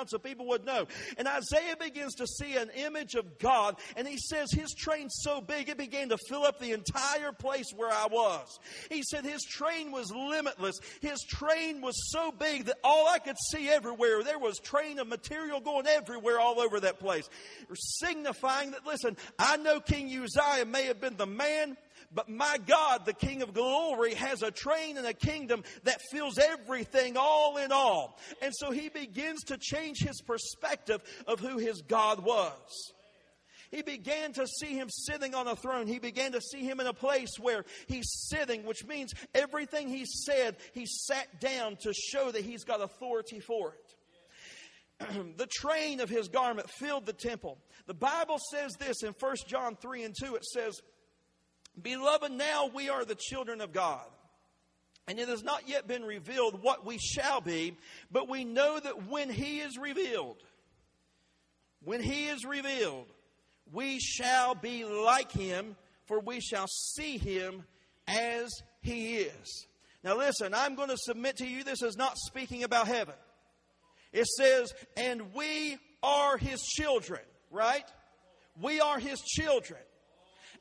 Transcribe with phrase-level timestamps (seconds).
[0.00, 0.86] around so people would know.
[1.18, 5.40] And Isaiah begins to see an image of God, and he says his train's so
[5.40, 8.58] big it began to fill up the entire place where I was.
[8.90, 10.78] He said his train was limitless.
[11.00, 15.08] His train was so big that all I could see everywhere, there was train of
[15.08, 17.28] material going everywhere all over that place.
[17.74, 21.76] Signifying that, listen, I know King Uzziah may have been the man
[22.12, 26.38] but my God, the King of glory, has a train and a kingdom that fills
[26.38, 28.18] everything all in all.
[28.42, 32.92] And so he begins to change his perspective of who his God was.
[33.70, 35.86] He began to see him sitting on a throne.
[35.86, 40.04] He began to see him in a place where he's sitting, which means everything he
[40.04, 45.36] said, he sat down to show that he's got authority for it.
[45.36, 47.58] the train of his garment filled the temple.
[47.86, 50.34] The Bible says this in 1 John 3 and 2.
[50.34, 50.80] It says,
[51.80, 54.06] Beloved, now we are the children of God.
[55.08, 57.76] And it has not yet been revealed what we shall be,
[58.12, 60.36] but we know that when He is revealed,
[61.82, 63.06] when He is revealed,
[63.72, 67.64] we shall be like Him, for we shall see Him
[68.06, 68.50] as
[68.82, 69.66] He is.
[70.04, 73.14] Now, listen, I'm going to submit to you this is not speaking about heaven.
[74.12, 77.84] It says, and we are His children, right?
[78.60, 79.80] We are His children.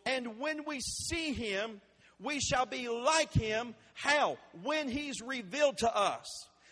[0.05, 1.81] And when we see him,
[2.19, 3.75] we shall be like him.
[3.93, 4.37] How?
[4.63, 6.25] When he's revealed to us.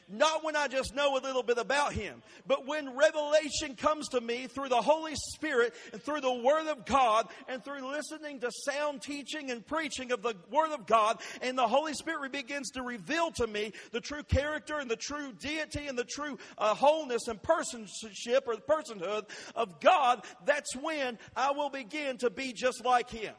[0.10, 4.22] Not when I just know a little bit about him, but when revelation comes to
[4.22, 8.50] me through the Holy Spirit and through the Word of God and through listening to
[8.64, 12.84] sound teaching and preaching of the Word of God, and the Holy Spirit begins to
[12.84, 17.28] reveal to me the true character and the true deity and the true uh, wholeness
[17.28, 23.10] and personship or personhood of God, that's when I will begin to be just like
[23.10, 23.34] him.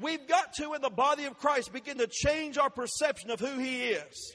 [0.00, 3.58] We've got to, in the body of Christ, begin to change our perception of who
[3.58, 4.32] he is.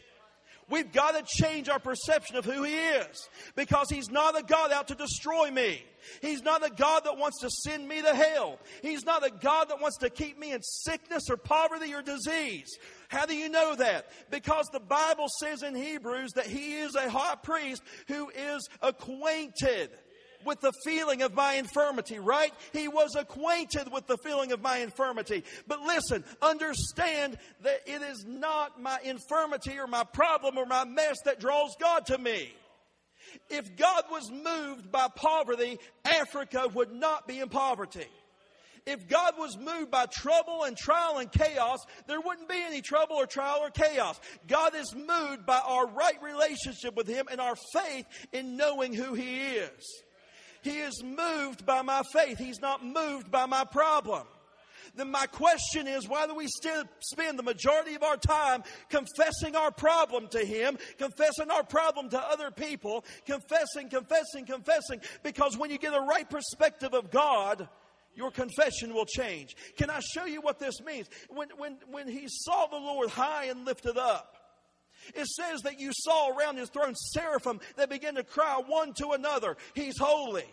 [0.69, 4.71] We've got to change our perception of who He is because He's not a God
[4.71, 5.83] out to destroy me.
[6.21, 8.59] He's not a God that wants to send me to hell.
[8.81, 12.77] He's not a God that wants to keep me in sickness or poverty or disease.
[13.07, 14.07] How do you know that?
[14.29, 19.89] Because the Bible says in Hebrews that He is a high priest who is acquainted
[20.47, 22.51] with the feeling of my infirmity, right?
[22.73, 25.43] He was acquainted with the feeling of my infirmity.
[25.67, 31.17] But listen, understand that it is not my infirmity or my problem or my mess
[31.25, 32.53] that draws God to me.
[33.49, 38.07] If God was moved by poverty, Africa would not be in poverty.
[38.87, 43.17] If God was moved by trouble and trial and chaos, there wouldn't be any trouble
[43.17, 44.17] or trial or chaos.
[44.47, 49.13] God is moved by our right relationship with Him and our faith in knowing who
[49.13, 50.03] He is.
[50.67, 52.37] He is moved by my faith.
[52.37, 54.27] He's not moved by my problem.
[54.95, 59.55] Then my question is, why do we still spend the majority of our time confessing
[59.55, 64.99] our problem to Him, confessing our problem to other people, confessing, confessing, confessing?
[65.23, 67.69] Because when you get a right perspective of God,
[68.13, 69.55] your confession will change.
[69.77, 71.07] Can I show you what this means?
[71.29, 74.35] When, when, when he saw the Lord high and lifted up,
[75.15, 79.11] it says that you saw around his throne seraphim that began to cry one to
[79.11, 80.43] another, He's holy.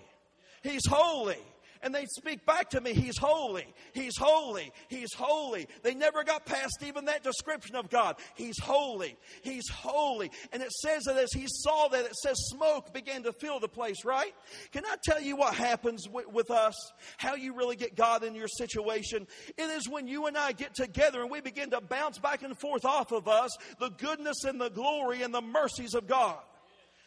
[0.65, 1.39] He's holy
[1.85, 5.69] and they speak back to me, He's holy, He's holy, He's holy.
[5.83, 8.17] They never got past even that description of God.
[8.35, 10.31] He's holy, He's holy.
[10.51, 13.69] And it says that as He saw that, it says smoke began to fill the
[13.69, 14.33] place, right?
[14.73, 16.75] Can I tell you what happens with, with us?
[17.19, 19.27] How you really get God in your situation?
[19.59, 22.59] It is when you and I get together and we begin to bounce back and
[22.59, 26.39] forth off of us the goodness and the glory and the mercies of God.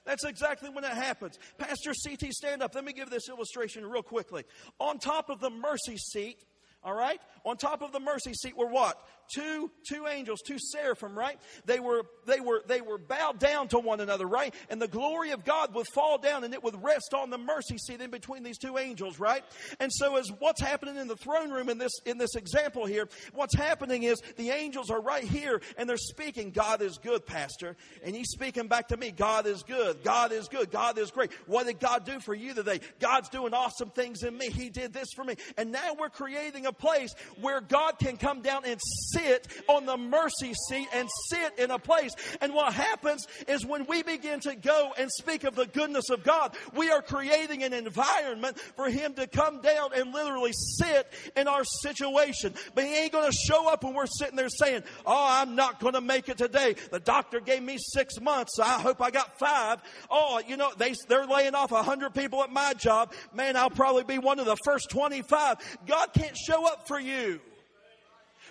[0.08, 1.38] That's exactly when it happens.
[1.58, 2.74] Pastor CT, stand up.
[2.74, 4.46] Let me give this illustration real quickly.
[4.80, 6.38] On top of the mercy seat,
[6.82, 8.98] all right, on top of the mercy seat were what?
[9.34, 11.40] Two two angels, two seraphim, right?
[11.66, 14.54] They were they were they were bowed down to one another, right?
[14.70, 17.78] And the glory of God would fall down and it would rest on the mercy
[17.78, 19.44] seat in between these two angels, right?
[19.80, 23.08] And so as what's happening in the throne room in this in this example here,
[23.34, 27.76] what's happening is the angels are right here and they're speaking, God is good, Pastor.
[28.04, 31.32] And he's speaking back to me, God is good, God is good, God is great.
[31.46, 32.80] What did God do for you today?
[33.00, 34.50] God's doing awesome things in me.
[34.50, 35.36] He did this for me.
[35.58, 38.80] And now we're creating a place where God can come down and
[39.18, 42.12] sit on the mercy seat and sit in a place.
[42.42, 46.24] And what happens is when we begin to go and speak of the goodness of
[46.24, 51.48] God, we are creating an environment for Him to come down and literally sit in
[51.48, 52.54] our situation.
[52.76, 55.80] But He ain't going to show up when we're sitting there saying, Oh, I'm not
[55.80, 56.76] going to make it today.
[56.92, 58.56] The doctor gave me six months.
[58.56, 59.82] So I hope I got five.
[60.10, 63.14] Oh, you know, they, they're laying off a hundred people at my job.
[63.34, 65.58] Man, I'll probably be one of the first 25.
[65.88, 67.40] God can't show up for you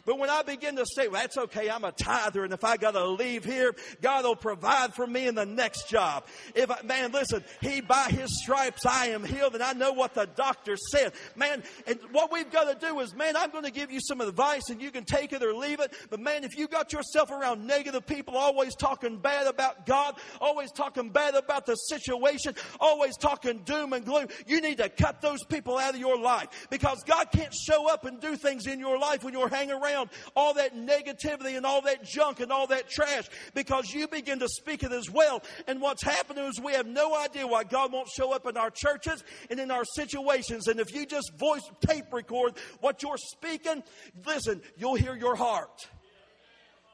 [0.07, 2.77] But when I begin to say, well, that's okay, I'm a tither, and if I
[2.77, 6.25] got to leave here, God will provide for me in the next job.
[6.55, 10.15] If I, man, listen, He by His stripes I am healed, and I know what
[10.15, 11.13] the doctor said.
[11.35, 14.21] Man, and what we've got to do is, man, I'm going to give you some
[14.21, 15.93] advice, and you can take it or leave it.
[16.09, 20.71] But man, if you got yourself around negative people, always talking bad about God, always
[20.71, 25.43] talking bad about the situation, always talking doom and gloom, you need to cut those
[25.43, 29.01] people out of your life because God can't show up and do things in your
[29.01, 29.96] life when you're hanging around
[30.35, 34.49] all that negativity and all that junk and all that trash because you begin to
[34.49, 35.43] speak it as well.
[35.67, 38.71] And what's happening is we have no idea why God won't show up in our
[38.71, 40.69] churches and in our situations.
[40.69, 43.83] And if you just voice tape record what you're speaking,
[44.27, 45.89] listen, you'll hear your heart.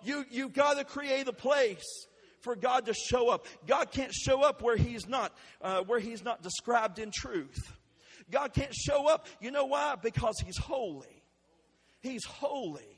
[0.05, 2.07] You, you've got to create a place
[2.41, 3.47] for God to show up.
[3.67, 7.73] God can't show up where He's not, uh, where He's not described in truth.
[8.31, 9.27] God can't show up.
[9.41, 9.95] You know why?
[10.03, 11.23] Because He's holy.
[12.01, 12.92] He's holy.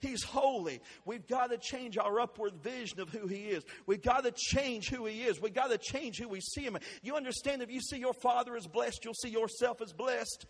[0.00, 0.80] He's holy.
[1.04, 3.64] We've got to change our upward vision of who He is.
[3.86, 5.40] We've got to change who He is.
[5.40, 6.78] We've got to change who we see Him.
[7.02, 10.46] You understand if you see your Father as blessed, you'll see yourself as blessed.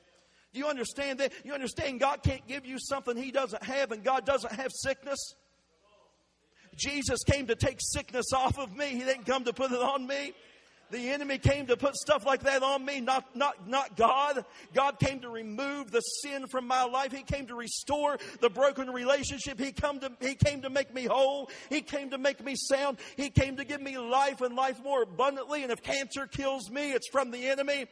[0.53, 1.33] Do you understand that?
[1.45, 5.35] You understand God can't give you something He doesn't have, and God doesn't have sickness?
[6.77, 8.89] Jesus came to take sickness off of me.
[8.89, 10.33] He didn't come to put it on me.
[10.91, 14.45] The enemy came to put stuff like that on me, not, not, not God.
[14.75, 17.13] God came to remove the sin from my life.
[17.13, 19.59] He came to restore the broken relationship.
[19.59, 21.51] He, come to, he came to make me whole.
[21.69, 22.99] He came to make me sound.
[23.17, 25.63] He came to give me life and life more abundantly.
[25.63, 27.87] And if cancer kills me, it's from the enemy.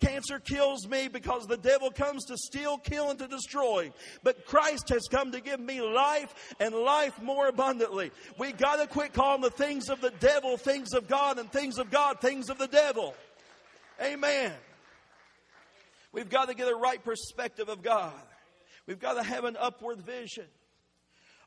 [0.00, 3.90] Cancer kills me because the devil comes to steal, kill, and to destroy.
[4.22, 8.10] But Christ has come to give me life and life more abundantly.
[8.38, 11.78] We got to quit calling the things of the devil things of God and things
[11.78, 13.14] of God things of the devil.
[14.02, 14.52] Amen.
[16.12, 18.12] We've got to get a right perspective of God.
[18.86, 20.46] We've got to have an upward vision.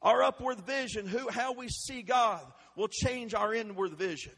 [0.01, 2.41] Our upward vision, who, how we see God,
[2.75, 4.33] will change our inward vision.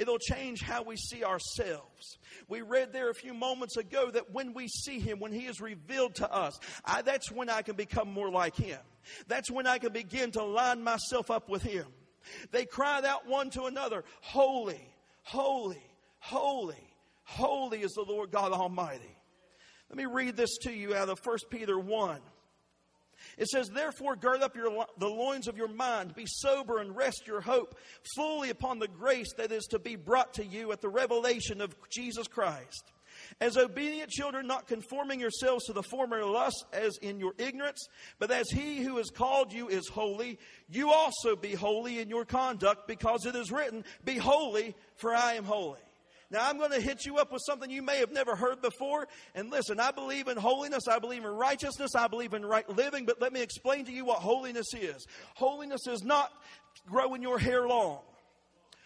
[0.00, 2.18] It'll change how we see ourselves.
[2.48, 5.60] We read there a few moments ago that when we see Him, when He is
[5.60, 8.78] revealed to us, I, that's when I can become more like Him.
[9.28, 11.84] That's when I can begin to line myself up with Him.
[12.50, 14.80] They cried out one to another, Holy,
[15.22, 15.84] holy,
[16.18, 16.94] holy,
[17.24, 19.16] holy is the Lord God Almighty.
[19.90, 22.20] Let me read this to you out of 1 Peter 1.
[23.38, 27.26] It says, Therefore, gird up your, the loins of your mind, be sober, and rest
[27.26, 27.78] your hope
[28.14, 31.74] fully upon the grace that is to be brought to you at the revelation of
[31.88, 32.92] Jesus Christ.
[33.40, 37.86] As obedient children, not conforming yourselves to the former lust as in your ignorance,
[38.18, 40.38] but as he who has called you is holy,
[40.68, 45.34] you also be holy in your conduct, because it is written, Be holy, for I
[45.34, 45.78] am holy.
[46.30, 49.08] Now, I'm going to hit you up with something you may have never heard before.
[49.34, 50.86] And listen, I believe in holiness.
[50.86, 51.94] I believe in righteousness.
[51.96, 53.04] I believe in right living.
[53.04, 55.06] But let me explain to you what holiness is.
[55.34, 56.32] Holiness is not
[56.86, 58.00] growing your hair long.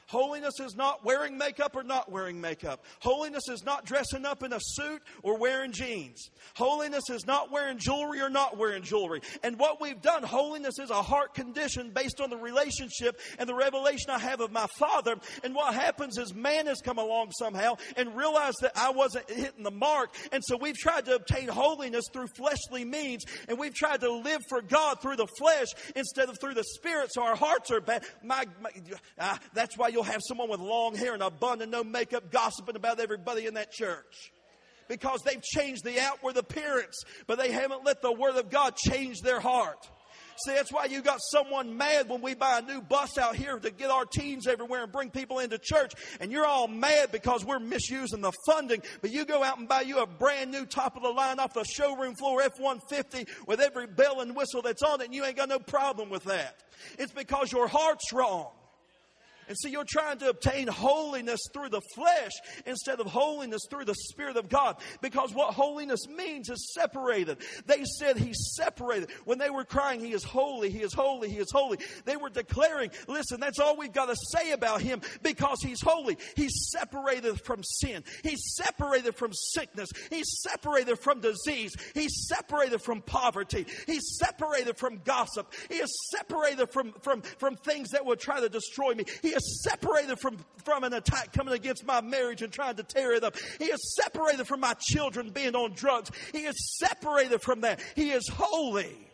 [0.06, 2.84] Holiness is not wearing makeup or not wearing makeup.
[3.00, 6.30] Holiness is not dressing up in a suit or wearing jeans.
[6.54, 9.22] Holiness is not wearing jewelry or not wearing jewelry.
[9.42, 13.54] And what we've done, holiness is a heart condition based on the relationship and the
[13.54, 15.16] revelation I have of my Father.
[15.42, 19.62] And what happens is man has come along somehow and realized that I wasn't hitting
[19.62, 20.14] the mark.
[20.32, 24.40] And so we've tried to obtain holiness through fleshly means and we've tried to live
[24.48, 27.10] for God through the flesh instead of through the spirit.
[27.12, 28.04] So our hearts are bad.
[28.22, 28.70] My, my
[29.18, 32.30] uh, that's why you'll have someone with long hair and a bun and no makeup
[32.30, 34.32] gossiping about everybody in that church.
[34.88, 39.20] Because they've changed the outward appearance, but they haven't let the Word of God change
[39.22, 39.88] their heart.
[40.44, 43.58] See, that's why you got someone mad when we buy a new bus out here
[43.58, 45.92] to get our teens everywhere and bring people into church.
[46.20, 48.82] And you're all mad because we're misusing the funding.
[49.00, 51.54] But you go out and buy you a brand new top of the line off
[51.54, 55.24] the showroom floor F 150 with every bell and whistle that's on it, and you
[55.24, 56.56] ain't got no problem with that.
[56.98, 58.50] It's because your heart's wrong.
[59.48, 62.32] And so you're trying to obtain holiness through the flesh
[62.66, 64.76] instead of holiness through the Spirit of God.
[65.00, 67.38] Because what holiness means is separated.
[67.66, 69.10] They said he's separated.
[69.24, 71.78] When they were crying, he is holy, he is holy, he is holy.
[72.04, 76.16] They were declaring, listen, that's all we've got to say about him because he's holy.
[76.36, 78.04] He's separated from sin.
[78.22, 79.90] He's separated from sickness.
[80.10, 81.74] He's separated from disease.
[81.94, 83.66] He's separated from poverty.
[83.86, 85.52] He's separated from gossip.
[85.68, 89.04] He is separated from, from, from things that would try to destroy me.
[89.22, 93.14] He is separated from, from an attack coming against my marriage and trying to tear
[93.14, 93.36] it up.
[93.58, 96.10] He is separated from my children being on drugs.
[96.32, 97.80] He is separated from that.
[97.94, 99.04] He is holy.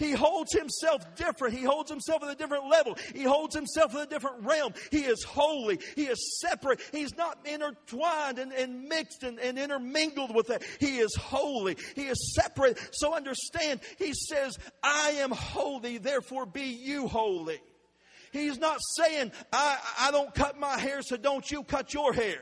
[0.00, 1.54] He holds himself different.
[1.54, 2.96] He holds himself at a different level.
[3.14, 4.72] He holds himself in a different realm.
[4.90, 5.78] He is holy.
[5.94, 6.80] He is separate.
[6.90, 10.62] He's not intertwined and, and mixed and, and intermingled with that.
[10.80, 11.76] He is holy.
[11.94, 12.78] He is separate.
[12.92, 17.60] So understand, he says, I am holy, therefore be you holy.
[18.32, 22.40] He's not saying, I, I don't cut my hair, so don't you cut your hair.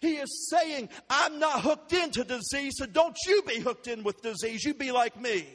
[0.00, 4.22] He is saying, I'm not hooked into disease, so don't you be hooked in with
[4.22, 4.64] disease.
[4.64, 5.46] You be like me.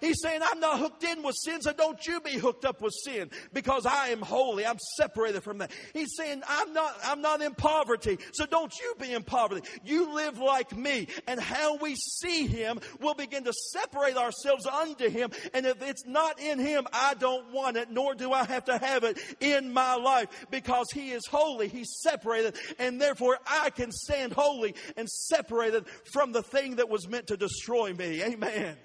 [0.00, 2.94] He's saying, I'm not hooked in with sin, so don't you be hooked up with
[3.04, 4.66] sin because I am holy.
[4.66, 5.70] I'm separated from that.
[5.92, 9.66] He's saying, I'm not, I'm not in poverty, so don't you be in poverty.
[9.84, 11.08] You live like me.
[11.26, 15.30] And how we see him, we'll begin to separate ourselves unto him.
[15.54, 18.78] And if it's not in him, I don't want it, nor do I have to
[18.78, 21.68] have it in my life because he is holy.
[21.68, 22.56] He's separated.
[22.78, 27.36] And therefore I can stand holy and separated from the thing that was meant to
[27.36, 28.22] destroy me.
[28.22, 28.76] Amen.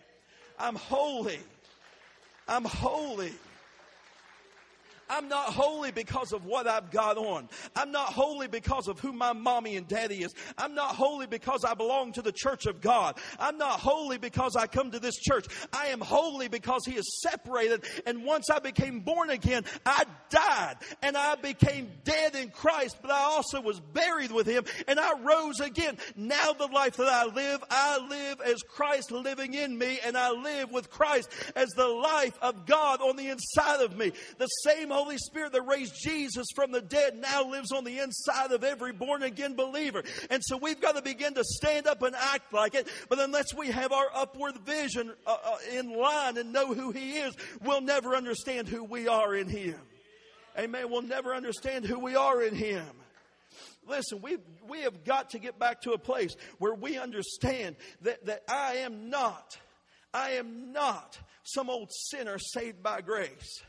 [0.61, 1.39] I'm holy.
[2.47, 3.33] I'm holy.
[5.11, 7.49] I'm not holy because of what I've got on.
[7.75, 10.33] I'm not holy because of who my mommy and daddy is.
[10.57, 13.17] I'm not holy because I belong to the church of God.
[13.37, 15.47] I'm not holy because I come to this church.
[15.73, 17.83] I am holy because He is separated.
[18.05, 23.11] And once I became born again, I died and I became dead in Christ, but
[23.11, 25.97] I also was buried with Him and I rose again.
[26.15, 30.31] Now the life that I live, I live as Christ living in me and I
[30.31, 34.13] live with Christ as the life of God on the inside of me.
[34.37, 38.51] The same Holy Spirit that raised Jesus from the dead now lives on the inside
[38.51, 40.03] of every born again believer.
[40.29, 42.87] And so we've got to begin to stand up and act like it.
[43.09, 47.13] But unless we have our upward vision uh, uh, in line and know who He
[47.13, 49.79] is, we'll never understand who we are in Him.
[50.57, 50.91] Amen.
[50.91, 52.85] We'll never understand who we are in Him.
[53.87, 58.23] Listen, we we have got to get back to a place where we understand that,
[58.27, 59.57] that I am not,
[60.13, 63.63] I am not some old sinner saved by grace.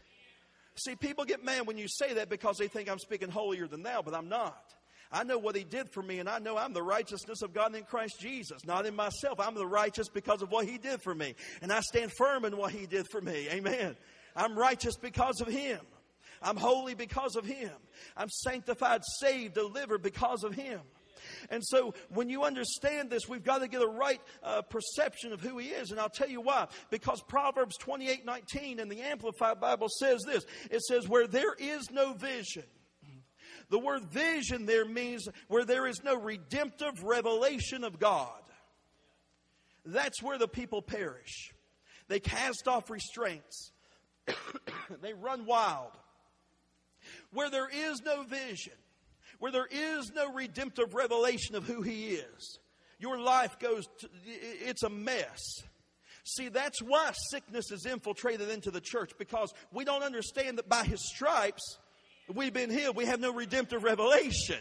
[0.77, 3.83] See, people get mad when you say that because they think I'm speaking holier than
[3.83, 4.75] thou, but I'm not.
[5.13, 7.75] I know what he did for me, and I know I'm the righteousness of God
[7.75, 9.39] in Christ Jesus, not in myself.
[9.39, 11.35] I'm the righteous because of what he did for me.
[11.61, 13.47] And I stand firm in what he did for me.
[13.51, 13.95] Amen.
[14.35, 15.81] I'm righteous because of him.
[16.41, 17.71] I'm holy because of him.
[18.17, 20.81] I'm sanctified, saved, delivered because of him.
[21.51, 25.41] And so when you understand this, we've got to get a right uh, perception of
[25.41, 25.91] who he is.
[25.91, 26.69] And I'll tell you why.
[26.91, 31.91] Because Proverbs 28 19 in the Amplified Bible says this it says, Where there is
[31.91, 32.65] no vision,
[33.69, 38.43] the word vision there means where there is no redemptive revelation of God.
[39.85, 41.53] That's where the people perish.
[42.09, 43.73] They cast off restraints,
[45.01, 45.93] they run wild.
[47.33, 48.75] Where there is no vision,
[49.43, 52.61] where there is no redemptive revelation of who He is,
[53.01, 55.41] your life goes, to, it's a mess.
[56.23, 60.85] See, that's why sickness is infiltrated into the church because we don't understand that by
[60.85, 61.77] His stripes
[62.33, 62.95] we've been healed.
[62.95, 64.61] We have no redemptive revelation.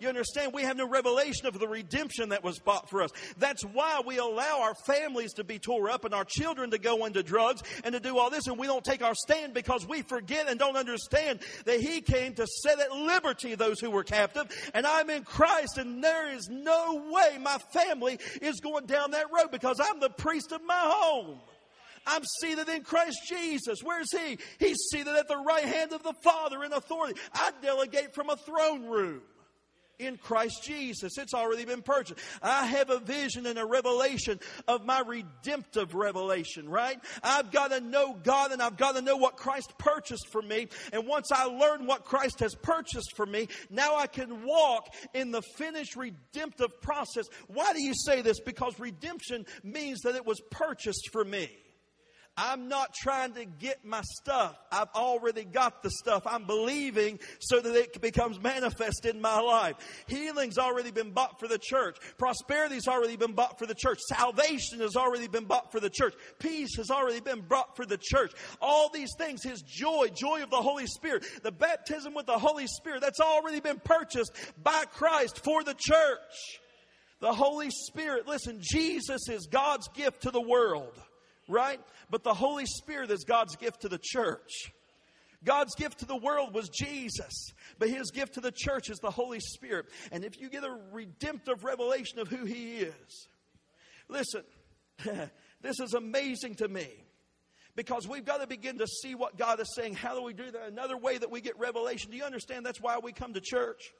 [0.00, 0.52] You understand?
[0.52, 3.10] We have no revelation of the redemption that was bought for us.
[3.38, 7.04] That's why we allow our families to be tore up and our children to go
[7.04, 10.02] into drugs and to do all this, and we don't take our stand because we
[10.02, 14.46] forget and don't understand that He came to set at liberty those who were captive.
[14.74, 19.32] And I'm in Christ, and there is no way my family is going down that
[19.32, 21.38] road because I'm the priest of my home.
[22.06, 23.78] I'm seated in Christ Jesus.
[23.82, 24.38] Where's He?
[24.58, 27.18] He's seated at the right hand of the Father in authority.
[27.32, 29.22] I delegate from a throne room
[29.98, 31.18] in Christ Jesus.
[31.18, 32.20] It's already been purchased.
[32.42, 36.98] I have a vision and a revelation of my redemptive revelation, right?
[37.22, 40.68] I've got to know God and I've got to know what Christ purchased for me.
[40.92, 45.30] And once I learn what Christ has purchased for me, now I can walk in
[45.30, 47.26] the finished redemptive process.
[47.48, 48.40] Why do you say this?
[48.40, 51.50] Because redemption means that it was purchased for me.
[52.36, 54.58] I'm not trying to get my stuff.
[54.72, 56.24] I've already got the stuff.
[56.26, 59.76] I'm believing so that it becomes manifest in my life.
[60.08, 61.96] Healing's already been bought for the church.
[62.18, 64.00] Prosperity's already been bought for the church.
[64.08, 66.14] Salvation has already been bought for the church.
[66.40, 68.32] Peace has already been brought for the church.
[68.60, 72.66] All these things, His joy, joy of the Holy Spirit, the baptism with the Holy
[72.66, 76.18] Spirit, that's already been purchased by Christ for the church.
[77.20, 81.00] The Holy Spirit, listen, Jesus is God's gift to the world
[81.48, 81.80] right?
[82.10, 84.72] But the Holy Spirit is God's gift to the church.
[85.44, 89.10] God's gift to the world was Jesus, but his gift to the church is the
[89.10, 89.86] Holy Spirit.
[90.10, 93.28] And if you get a redemptive revelation of who he is,
[94.08, 94.42] listen,
[95.60, 96.88] this is amazing to me
[97.76, 99.94] because we've got to begin to see what God is saying.
[99.94, 100.68] How do we do that?
[100.68, 102.10] Another way that we get revelation.
[102.10, 103.92] Do you understand that's why we come to church?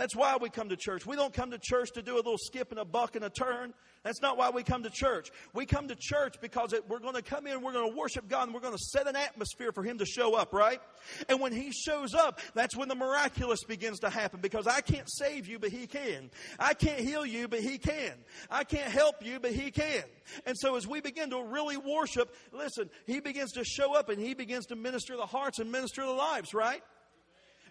[0.00, 1.04] That's why we come to church.
[1.04, 3.28] We don't come to church to do a little skip and a buck and a
[3.28, 3.74] turn.
[4.02, 5.30] That's not why we come to church.
[5.52, 8.26] We come to church because it, we're going to come in, we're going to worship
[8.26, 10.80] God, and we're going to set an atmosphere for Him to show up, right?
[11.28, 15.06] And when He shows up, that's when the miraculous begins to happen because I can't
[15.06, 16.30] save you, but He can.
[16.58, 18.14] I can't heal you, but He can.
[18.50, 20.04] I can't help you, but He can.
[20.46, 24.18] And so as we begin to really worship, listen, He begins to show up and
[24.18, 26.82] He begins to minister the hearts and minister the lives, right?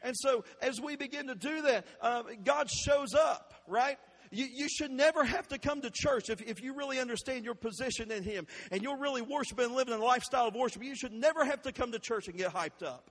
[0.04, 3.98] And so as we begin to do that, uh, God shows up, right?
[4.32, 7.56] You, you should never have to come to church if, if you really understand your
[7.56, 10.84] position in Him and you're really worshiping and living a lifestyle of worship.
[10.84, 13.10] You should never have to come to church and get hyped up.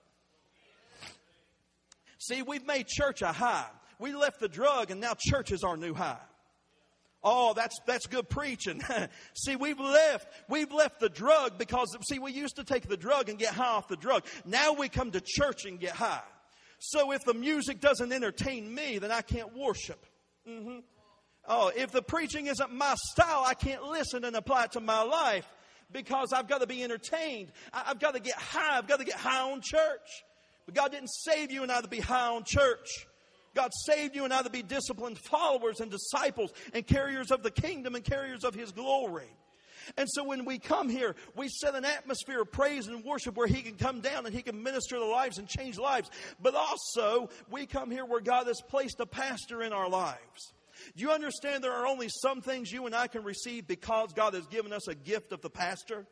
[2.18, 3.66] See, we've made church a high.
[3.98, 6.18] We left the drug and now church is our new high.
[7.22, 8.80] Oh, that's that's good preaching.
[9.34, 13.28] see, we've left we've left the drug because see, we used to take the drug
[13.28, 14.24] and get high off the drug.
[14.44, 16.22] Now we come to church and get high.
[16.78, 20.04] So if the music doesn't entertain me, then I can't worship.
[20.48, 20.78] Mm-hmm.
[21.46, 25.02] Oh, if the preaching isn't my style, I can't listen and apply it to my
[25.02, 25.48] life
[25.90, 27.52] because I've got to be entertained.
[27.72, 28.76] I've got to get high.
[28.76, 30.24] I've got to get high on church.
[30.66, 33.06] But God didn't save you and I to be high on church.
[33.54, 37.50] God saved you and I to be disciplined followers and disciples and carriers of the
[37.50, 39.30] kingdom and carriers of His glory.
[39.96, 43.46] And so when we come here, we set an atmosphere of praise and worship where
[43.46, 46.10] He can come down and He can minister the lives and change lives.
[46.40, 50.52] But also, we come here where God has placed a pastor in our lives.
[50.96, 54.34] Do you understand there are only some things you and I can receive because God
[54.34, 56.06] has given us a gift of the pastor?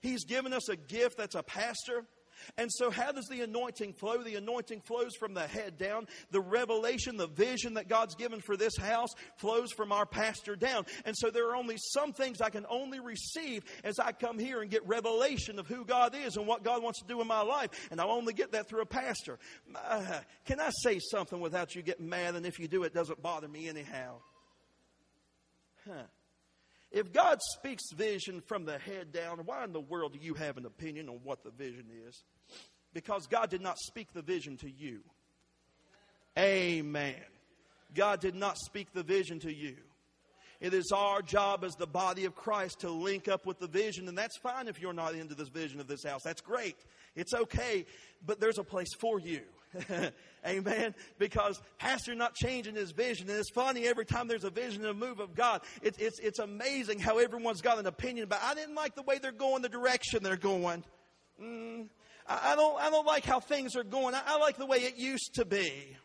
[0.00, 2.04] He's given us a gift that's a pastor.
[2.56, 4.22] And so, how does the anointing flow?
[4.22, 6.06] The anointing flows from the head down.
[6.30, 10.86] The revelation, the vision that God's given for this house flows from our pastor down.
[11.04, 14.62] And so, there are only some things I can only receive as I come here
[14.62, 17.42] and get revelation of who God is and what God wants to do in my
[17.42, 17.70] life.
[17.90, 19.38] And I'll only get that through a pastor.
[19.74, 22.34] Uh, can I say something without you getting mad?
[22.34, 24.16] And if you do, it doesn't bother me anyhow.
[25.86, 26.02] Huh.
[26.90, 30.56] If God speaks vision from the head down, why in the world do you have
[30.56, 32.22] an opinion on what the vision is?
[32.94, 35.00] Because God did not speak the vision to you.
[36.38, 37.14] Amen.
[37.94, 39.76] God did not speak the vision to you.
[40.60, 44.08] It is our job as the body of Christ to link up with the vision,
[44.08, 46.22] and that's fine if you're not into this vision of this house.
[46.24, 46.76] That's great.
[47.14, 47.86] It's okay,
[48.26, 49.42] but there's a place for you.
[50.46, 50.94] Amen.
[51.18, 53.28] Because Pastor not changing his vision.
[53.28, 55.62] And it's funny every time there's a vision and a move of God.
[55.82, 59.18] It's, it's, it's amazing how everyone's got an opinion about I didn't like the way
[59.18, 60.84] they're going, the direction they're going.
[61.42, 61.88] Mm,
[62.26, 64.14] I, I, don't, I don't like how things are going.
[64.14, 65.96] I, I like the way it used to be.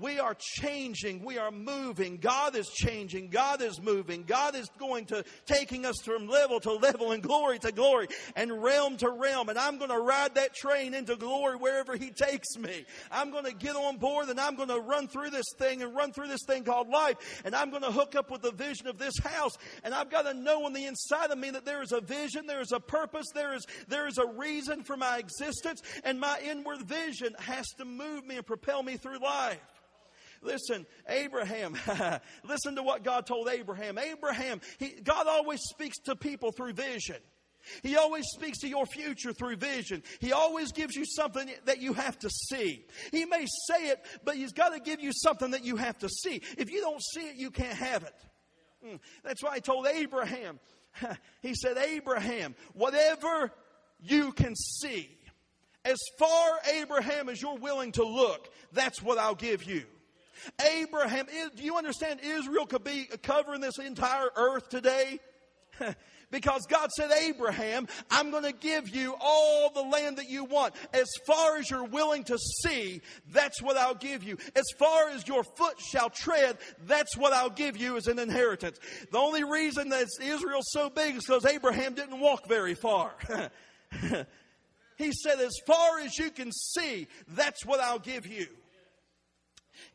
[0.00, 1.22] We are changing.
[1.22, 2.16] We are moving.
[2.16, 3.28] God is changing.
[3.28, 4.22] God is moving.
[4.22, 8.62] God is going to taking us from level to level and glory to glory and
[8.62, 9.50] realm to realm.
[9.50, 12.86] And I'm going to ride that train into glory wherever He takes me.
[13.10, 15.94] I'm going to get on board and I'm going to run through this thing and
[15.94, 17.42] run through this thing called life.
[17.44, 19.52] And I'm going to hook up with the vision of this house.
[19.84, 22.46] And I've got to know on the inside of me that there is a vision,
[22.46, 25.82] there is a purpose, there is, there is a reason for my existence.
[26.02, 29.60] And my inward vision has to move me and propel me through life.
[30.42, 31.76] Listen, Abraham,
[32.44, 33.96] listen to what God told Abraham.
[33.96, 37.16] Abraham, he, God always speaks to people through vision.
[37.82, 40.02] He always speaks to your future through vision.
[40.18, 42.84] He always gives you something that you have to see.
[43.12, 46.08] He may say it, but He's got to give you something that you have to
[46.08, 46.42] see.
[46.58, 48.14] If you don't see it, you can't have it.
[48.84, 48.96] Hmm.
[49.22, 50.58] That's why He told Abraham,
[51.42, 53.52] He said, Abraham, whatever
[54.00, 55.16] you can see,
[55.84, 59.84] as far, Abraham, as you're willing to look, that's what I'll give you.
[60.74, 65.20] Abraham, do you understand Israel could be covering this entire earth today?
[66.32, 70.74] because God said, Abraham, I'm going to give you all the land that you want.
[70.92, 74.38] As far as you're willing to see, that's what I'll give you.
[74.56, 78.78] As far as your foot shall tread, that's what I'll give you as an inheritance.
[79.10, 83.12] The only reason that Israel's so big is because Abraham didn't walk very far.
[84.96, 88.46] he said, as far as you can see, that's what I'll give you.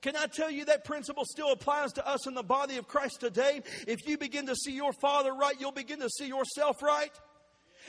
[0.02, 3.20] Can I tell you that principle still applies to us in the body of Christ
[3.20, 3.62] today?
[3.88, 7.12] If you begin to see your Father right, you'll begin to see yourself right.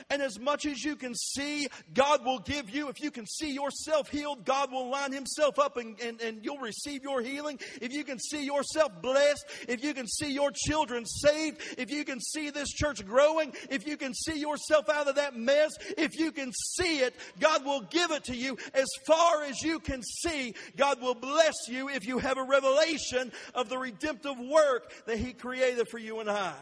[0.09, 2.89] And as much as you can see, God will give you.
[2.89, 6.57] If you can see yourself healed, God will line Himself up and, and, and you'll
[6.57, 7.59] receive your healing.
[7.81, 12.05] If you can see yourself blessed, if you can see your children saved, if you
[12.05, 16.17] can see this church growing, if you can see yourself out of that mess, if
[16.17, 18.57] you can see it, God will give it to you.
[18.73, 23.31] As far as you can see, God will bless you if you have a revelation
[23.53, 26.53] of the redemptive work that He created for you and I.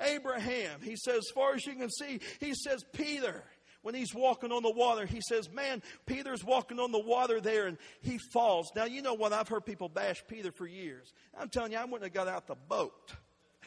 [0.00, 0.80] Abraham.
[0.82, 3.44] He says, as far as you can see, he says, Peter.
[3.82, 7.66] when he's walking on the water, he says, Man, Peter's walking on the water there
[7.66, 8.70] and he falls.
[8.74, 9.32] Now, you know what?
[9.32, 11.12] I've heard people bash Peter for years.
[11.38, 13.12] I'm telling you, I wouldn't have got out the boat.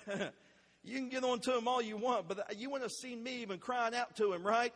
[0.84, 3.42] you can get on to him all you want, but you wouldn't have seen me
[3.42, 4.74] even crying out to him, right?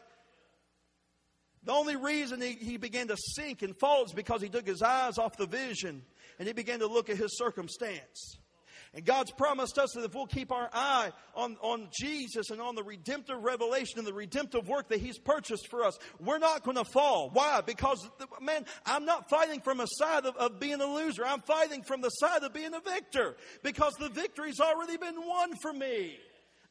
[1.65, 4.81] The only reason he, he began to sink and fall is because he took his
[4.81, 6.03] eyes off the vision
[6.37, 8.37] and he began to look at his circumstance.
[8.95, 12.75] And God's promised us that if we'll keep our eye on, on Jesus and on
[12.75, 16.77] the redemptive revelation and the redemptive work that He's purchased for us, we're not going
[16.77, 17.31] to fall.
[17.33, 17.61] Why?
[17.61, 18.07] Because,
[18.39, 21.25] man, I'm not fighting from a side of, of being a loser.
[21.25, 25.55] I'm fighting from the side of being a victor because the victory's already been won
[25.59, 26.19] for me.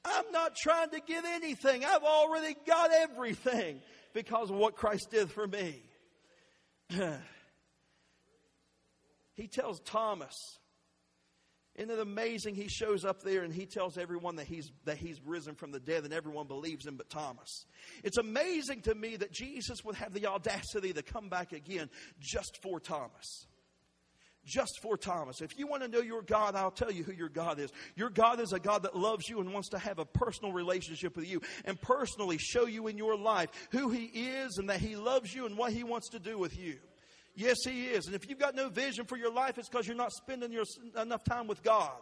[0.05, 1.85] I'm not trying to get anything.
[1.85, 3.81] I've already got everything
[4.15, 5.83] because of what Christ did for me.
[9.35, 10.35] he tells Thomas,
[11.77, 12.55] isn't it amazing?
[12.55, 15.81] He shows up there and he tells everyone that he's, that he's risen from the
[15.81, 17.65] dead and everyone believes him but Thomas.
[18.05, 21.89] It's amazing to me that Jesus would have the audacity to come back again
[22.21, 23.47] just for Thomas.
[24.45, 25.41] Just for Thomas.
[25.41, 27.71] If you want to know your God, I'll tell you who your God is.
[27.95, 31.17] Your God is a God that loves you and wants to have a personal relationship
[31.17, 34.97] with you and personally show you in your life who He is and that He
[34.97, 36.79] loves you and what He wants to do with you.
[37.35, 38.07] Yes, He is.
[38.07, 40.65] And if you've got no vision for your life, it's because you're not spending your,
[41.01, 41.93] enough time with God.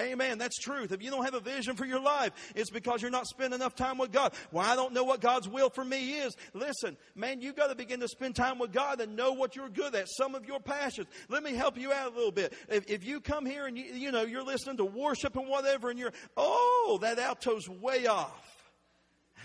[0.00, 0.38] Amen.
[0.38, 0.90] That's truth.
[0.90, 3.74] If you don't have a vision for your life, it's because you're not spending enough
[3.74, 4.32] time with God.
[4.50, 6.34] Well, I don't know what God's will for me is.
[6.54, 9.68] Listen, man, you've got to begin to spend time with God and know what you're
[9.68, 11.08] good at, some of your passions.
[11.28, 12.54] Let me help you out a little bit.
[12.70, 15.90] If, if you come here and you, you know, you're listening to worship and whatever
[15.90, 18.72] and you're, oh, that alto's way off.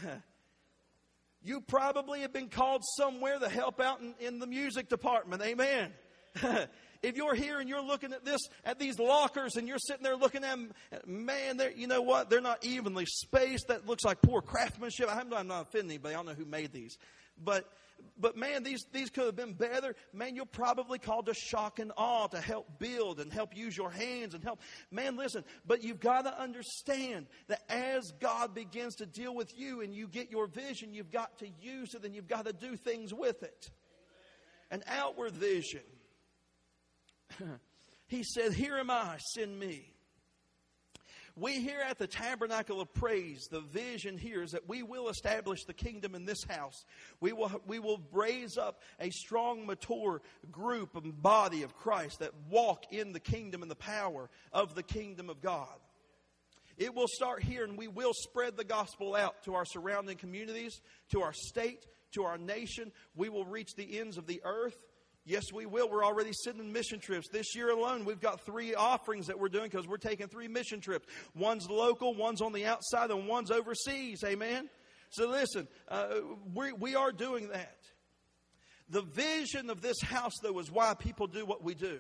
[1.48, 5.42] You probably have been called somewhere to help out in, in the music department.
[5.42, 5.94] Amen.
[7.02, 10.18] if you're here and you're looking at this, at these lockers, and you're sitting there
[10.18, 10.74] looking at them,
[11.06, 12.30] man, you know what?
[12.30, 13.70] They're not evenly spaced.
[13.70, 15.08] That looks like poor craftsmanship.
[15.10, 16.16] I'm, I'm not offending anybody.
[16.16, 16.98] I don't know who made these.
[17.42, 17.72] But
[18.20, 19.96] but man, these, these could have been better.
[20.14, 23.92] Man, you're probably called to shock and awe to help build and help use your
[23.92, 24.60] hands and help.
[24.92, 29.82] Man, listen, but you've got to understand that as God begins to deal with you
[29.82, 32.76] and you get your vision, you've got to use it and you've got to do
[32.76, 33.70] things with it.
[34.72, 35.84] An outward vision.
[38.08, 39.94] he said, Here am I, send me.
[41.40, 45.66] We here at the Tabernacle of Praise, the vision here is that we will establish
[45.66, 46.84] the kingdom in this house.
[47.20, 52.32] We will, we will raise up a strong, mature group and body of Christ that
[52.50, 55.78] walk in the kingdom and the power of the kingdom of God.
[56.76, 60.82] It will start here and we will spread the gospel out to our surrounding communities,
[61.12, 62.92] to our state, to our nation.
[63.16, 64.87] We will reach the ends of the earth.
[65.28, 65.90] Yes, we will.
[65.90, 67.28] We're already sending mission trips.
[67.28, 70.80] This year alone, we've got three offerings that we're doing because we're taking three mission
[70.80, 71.06] trips.
[71.36, 74.24] One's local, one's on the outside, and one's overseas.
[74.26, 74.70] Amen?
[75.10, 76.08] So listen, uh,
[76.56, 77.76] we, we are doing that.
[78.90, 82.00] The vision of this house, though, is why people do what we do.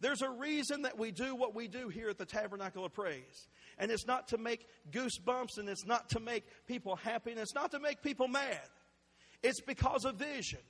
[0.00, 3.48] There's a reason that we do what we do here at the Tabernacle of Praise.
[3.78, 7.54] And it's not to make goosebumps, and it's not to make people happy, and it's
[7.54, 8.60] not to make people mad.
[9.42, 10.60] It's because of vision.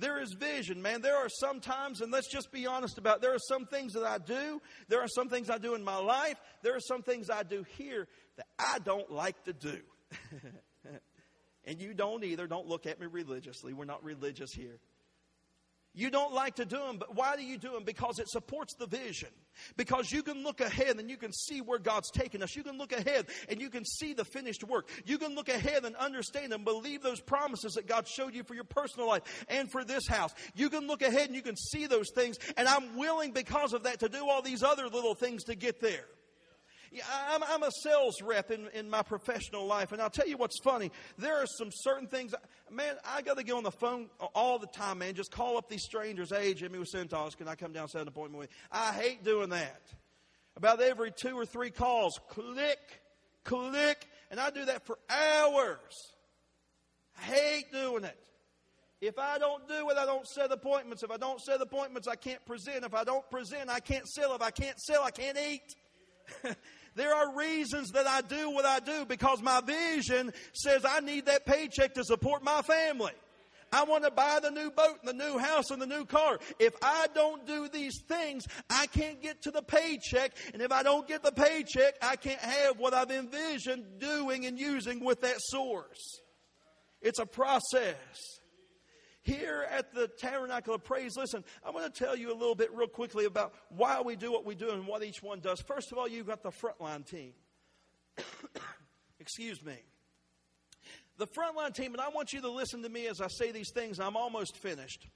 [0.00, 1.02] There is vision, man.
[1.02, 3.92] There are some times, and let's just be honest about it, there are some things
[3.92, 4.62] that I do.
[4.88, 6.40] There are some things I do in my life.
[6.62, 9.78] There are some things I do here that I don't like to do.
[11.66, 12.46] and you don't either.
[12.46, 13.74] Don't look at me religiously.
[13.74, 14.78] We're not religious here.
[15.92, 17.82] You don't like to do them, but why do you do them?
[17.84, 19.30] Because it supports the vision.
[19.76, 22.54] Because you can look ahead and you can see where God's taken us.
[22.54, 24.88] You can look ahead and you can see the finished work.
[25.04, 28.54] You can look ahead and understand and believe those promises that God showed you for
[28.54, 30.32] your personal life and for this house.
[30.54, 32.38] You can look ahead and you can see those things.
[32.56, 35.80] And I'm willing because of that to do all these other little things to get
[35.80, 36.06] there.
[36.92, 40.36] Yeah, I'm, I'm a sales rep in, in my professional life, and I'll tell you
[40.36, 40.90] what's funny.
[41.18, 42.34] There are some certain things,
[42.68, 45.14] man, I got to get on the phone all the time, man.
[45.14, 46.30] Just call up these strangers.
[46.34, 48.56] Hey, Jimmy with Cintas, can I come down and set an appointment with you?
[48.72, 49.82] I hate doing that.
[50.56, 52.78] About every two or three calls, click,
[53.44, 56.12] click, and I do that for hours.
[57.16, 58.18] I hate doing it.
[59.00, 61.04] If I don't do it, I don't set appointments.
[61.04, 62.84] If I don't set appointments, I can't present.
[62.84, 64.34] If I don't present, I can't sell.
[64.34, 65.76] If I can't sell, I can't eat.
[66.96, 71.26] There are reasons that I do what I do because my vision says I need
[71.26, 73.12] that paycheck to support my family.
[73.72, 76.40] I want to buy the new boat and the new house and the new car.
[76.58, 80.32] If I don't do these things, I can't get to the paycheck.
[80.52, 84.58] And if I don't get the paycheck, I can't have what I've envisioned doing and
[84.58, 86.20] using with that source.
[87.00, 88.39] It's a process
[89.22, 92.74] here at the Tabernacle of Praise, listen, I'm going to tell you a little bit
[92.74, 95.60] real quickly about why we do what we do and what each one does.
[95.60, 97.32] First of all, you've got the frontline team.
[99.20, 99.76] Excuse me.
[101.18, 103.70] The frontline team, and I want you to listen to me as I say these
[103.74, 105.06] things, I'm almost finished.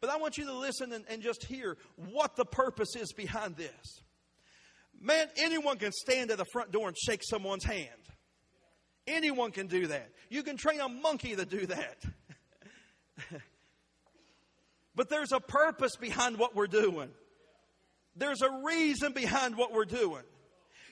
[0.00, 3.56] But I want you to listen and, and just hear what the purpose is behind
[3.56, 4.02] this.
[4.98, 7.88] Man, anyone can stand at the front door and shake someone's hand.
[9.06, 10.10] Anyone can do that.
[10.28, 12.04] You can train a monkey to do that.
[15.00, 17.08] but there's a purpose behind what we're doing.
[18.16, 20.24] There's a reason behind what we're doing.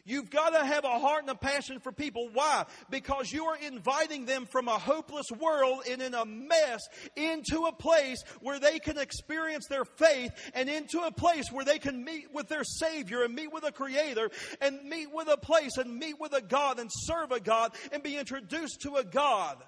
[0.07, 2.31] You've got to have a heart and a passion for people.
[2.33, 2.65] Why?
[2.89, 6.81] Because you are inviting them from a hopeless world and in a mess
[7.17, 11.79] into a place where they can experience their faith and into a place where they
[11.79, 14.31] can meet with their Savior and meet with a Creator
[14.63, 18.03] and meet with a place and meet with a God and serve a God and
[18.03, 19.63] be introduced to a God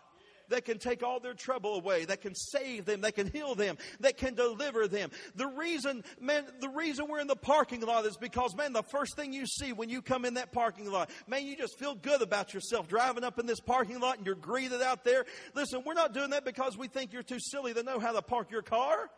[0.51, 3.79] that can take all their trouble away, that can save them, that can heal them,
[4.01, 5.11] that can deliver them.
[5.35, 9.17] The reason, man, the reason we're in the parking lot is because, man, the first
[9.17, 12.23] thing you see when you come in that parking lot, man, you just feel good
[12.23, 15.25] about yourself driving up in this parking lot and you're greeted out there.
[15.55, 18.23] Listen, we're not doing that because we think you're too silly to know how to
[18.23, 19.11] park your car.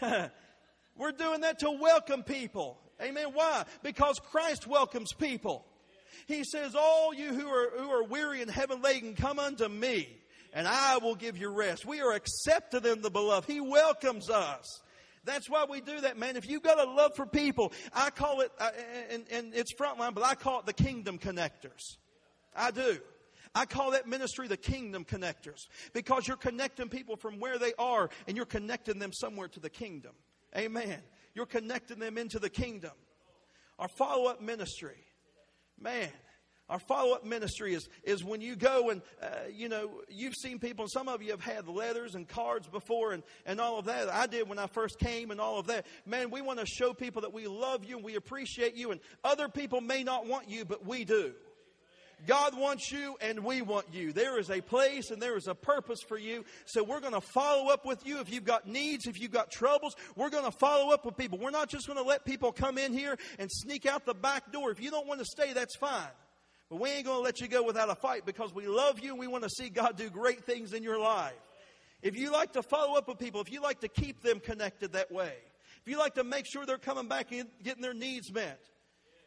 [0.96, 2.78] we're doing that to welcome people.
[3.02, 3.28] Amen.
[3.32, 3.64] Why?
[3.82, 5.64] Because Christ welcomes people.
[6.26, 10.08] He says, All you who are, who are weary and heaven laden, come unto me
[10.54, 11.84] and I will give you rest.
[11.84, 13.50] We are accepted in the beloved.
[13.50, 14.80] He welcomes us.
[15.24, 16.36] That's why we do that, man.
[16.36, 18.70] If you've got a love for people, I call it, uh,
[19.10, 21.96] and, and it's frontline, but I call it the kingdom connectors.
[22.54, 22.98] I do.
[23.54, 28.10] I call that ministry the kingdom connectors because you're connecting people from where they are
[28.26, 30.12] and you're connecting them somewhere to the kingdom.
[30.56, 30.98] Amen.
[31.34, 32.92] You're connecting them into the kingdom.
[33.78, 35.04] Our follow up ministry,
[35.80, 36.10] man,
[36.68, 40.58] our follow up ministry is, is when you go and, uh, you know, you've seen
[40.58, 44.08] people, some of you have had letters and cards before and, and all of that.
[44.08, 45.84] I did when I first came and all of that.
[46.06, 49.00] Man, we want to show people that we love you and we appreciate you, and
[49.22, 51.34] other people may not want you, but we do.
[52.26, 54.12] God wants you and we want you.
[54.12, 56.44] There is a place and there is a purpose for you.
[56.64, 58.20] So we're going to follow up with you.
[58.20, 61.38] If you've got needs, if you've got troubles, we're going to follow up with people.
[61.38, 64.52] We're not just going to let people come in here and sneak out the back
[64.52, 64.70] door.
[64.70, 66.08] If you don't want to stay, that's fine.
[66.74, 69.10] But we ain't going to let you go without a fight because we love you
[69.10, 71.32] and we want to see God do great things in your life.
[72.02, 74.94] If you like to follow up with people, if you like to keep them connected
[74.94, 75.34] that way,
[75.84, 78.58] if you like to make sure they're coming back and getting their needs met,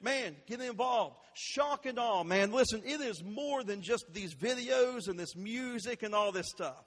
[0.01, 1.15] man, get involved.
[1.35, 2.51] Shock and awe, man.
[2.51, 6.83] Listen, it is more than just these videos and this music and all this stuff.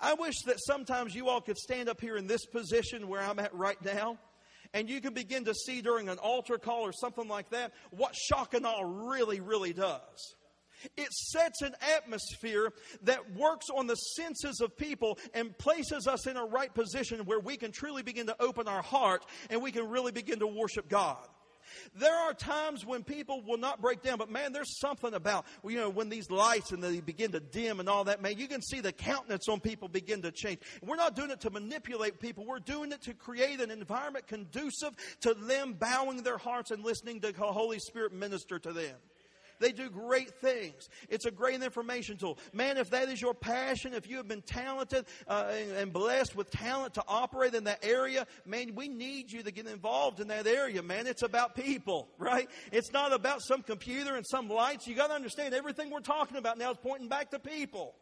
[0.00, 3.38] I wish that sometimes you all could stand up here in this position where I'm
[3.40, 4.16] at right now
[4.74, 8.14] and you can begin to see during an altar call or something like that what
[8.14, 10.36] shock and awe really, really does.
[10.96, 16.36] It sets an atmosphere that works on the senses of people and places us in
[16.36, 19.88] a right position where we can truly begin to open our heart and we can
[19.88, 21.26] really begin to worship God.
[21.94, 25.76] There are times when people will not break down, but man, there's something about, you
[25.76, 28.62] know, when these lights and they begin to dim and all that, man, you can
[28.62, 30.60] see the countenance on people begin to change.
[30.82, 32.44] We're not doing it to manipulate people.
[32.44, 37.20] We're doing it to create an environment conducive to them bowing their hearts and listening
[37.20, 38.96] to the Holy Spirit minister to them.
[39.58, 40.88] They do great things.
[41.08, 42.38] It's a great information tool.
[42.52, 46.36] Man, if that is your passion, if you have been talented uh, and, and blessed
[46.36, 50.28] with talent to operate in that area, man, we need you to get involved in
[50.28, 51.06] that area, man.
[51.06, 52.48] It's about people, right?
[52.72, 54.86] It's not about some computer and some lights.
[54.86, 57.94] You got to understand everything we're talking about now is pointing back to people.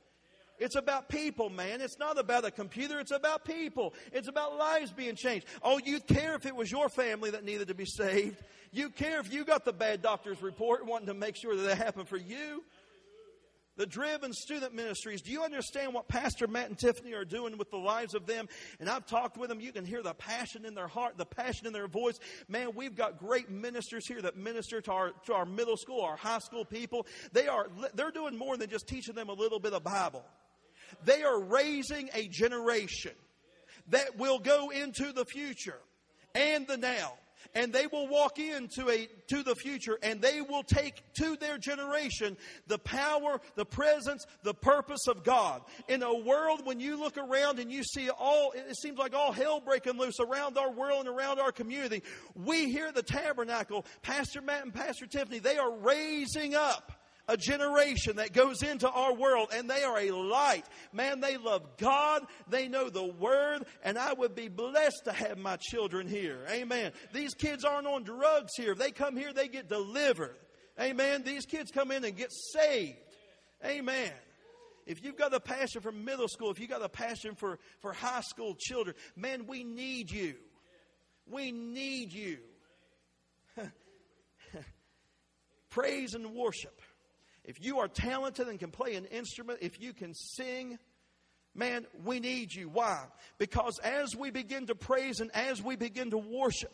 [0.59, 1.81] It's about people, man.
[1.81, 3.01] It's not about a computer.
[3.01, 3.93] It's about people.
[4.13, 5.47] It's about lives being changed.
[5.63, 8.41] Oh, you'd care if it was your family that needed to be saved.
[8.71, 11.79] You care if you got the bad doctor's report wanting to make sure that that
[11.79, 12.63] happened for you.
[13.77, 15.21] The driven student ministries.
[15.21, 18.47] Do you understand what Pastor Matt and Tiffany are doing with the lives of them?
[18.79, 19.61] And I've talked with them.
[19.61, 22.21] You can hear the passion in their heart, the passion in their voice.
[22.47, 26.17] Man, we've got great ministers here that minister to our, to our middle school, our
[26.17, 27.05] high school people.
[27.33, 30.25] They are, they're doing more than just teaching them a little bit of Bible.
[31.05, 33.13] They are raising a generation
[33.89, 35.79] that will go into the future
[36.35, 37.15] and the now.
[37.55, 41.59] And they will walk into a to the future and they will take to their
[41.59, 45.63] generation the power the presence the purpose of god.
[45.87, 49.31] In a world when you look around and you see all it seems like all
[49.31, 52.03] hell breaking loose around our world and around our community
[52.35, 53.85] we here at the tabernacle.
[54.03, 56.93] Pastor matt and pastor tiffany they are raising up
[57.29, 60.65] a generation that goes into our world and they are a light.
[60.93, 62.27] Man, they love God.
[62.49, 66.45] They know the word and I would be blessed to have my children here.
[66.51, 66.93] Amen.
[67.13, 68.73] These kids aren't on drugs here.
[68.73, 70.37] If they come here, they get delivered.
[70.81, 71.23] Amen.
[71.23, 72.99] These kids come in and get saved.
[73.65, 74.13] Amen.
[74.87, 77.95] If you've got a passion for middle school, if you've got a passion for, for
[77.95, 80.35] high school children, man, we need you.
[81.27, 82.39] We need you.
[85.71, 86.83] Praise and worship
[87.45, 90.79] If you are talented and can play an instrument, if you can sing,
[91.55, 92.69] man, we need you.
[92.69, 93.05] Why?
[93.39, 96.73] Because as we begin to praise and as we begin to worship,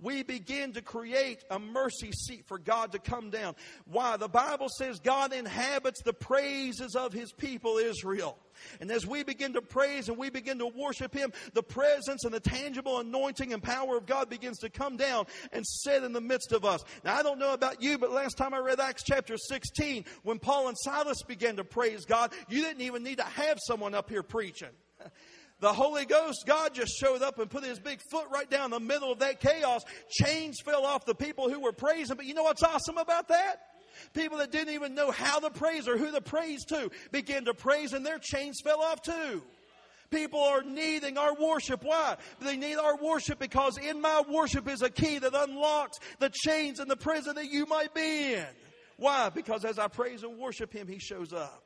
[0.00, 3.56] we begin to create a mercy seat for God to come down.
[3.86, 4.16] Why?
[4.16, 8.38] The Bible says God inhabits the praises of His people, Israel.
[8.80, 12.34] And as we begin to praise and we begin to worship Him, the presence and
[12.34, 16.20] the tangible anointing and power of God begins to come down and sit in the
[16.20, 16.82] midst of us.
[17.04, 20.38] Now, I don't know about you, but last time I read Acts chapter 16, when
[20.38, 24.10] Paul and Silas began to praise God, you didn't even need to have someone up
[24.10, 24.70] here preaching
[25.60, 28.80] the Holy Ghost, God just showed up and put his big foot right down the
[28.80, 29.82] middle of that chaos.
[30.10, 32.16] Chains fell off the people who were praising.
[32.16, 33.56] But you know what's awesome about that?
[34.12, 37.54] People that didn't even know how to praise or who to praise to began to
[37.54, 39.42] praise and their chains fell off too.
[40.10, 41.82] People are needing our worship.
[41.82, 42.16] Why?
[42.40, 46.78] They need our worship because in my worship is a key that unlocks the chains
[46.78, 48.46] and the prison that you might be in.
[48.98, 49.30] Why?
[49.30, 51.65] Because as I praise and worship Him, He shows up.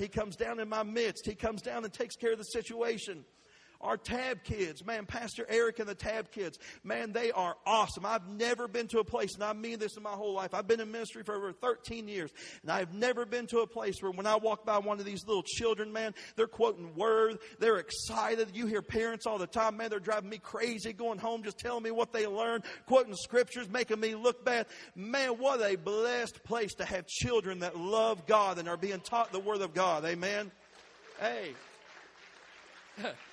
[0.00, 1.26] He comes down in my midst.
[1.26, 3.22] He comes down and takes care of the situation.
[3.80, 8.04] Our tab kids, man, Pastor Eric and the tab kids, man, they are awesome.
[8.04, 10.52] I've never been to a place, and I mean this in my whole life.
[10.52, 13.96] I've been in ministry for over 13 years, and I've never been to a place
[14.02, 17.78] where when I walk by one of these little children, man, they're quoting word, they're
[17.78, 18.50] excited.
[18.52, 21.82] You hear parents all the time, man, they're driving me crazy, going home just telling
[21.82, 24.66] me what they learned, quoting scriptures, making me look bad.
[24.94, 29.32] Man, what a blessed place to have children that love God and are being taught
[29.32, 30.04] the Word of God.
[30.04, 30.50] Amen.
[31.18, 31.54] Hey.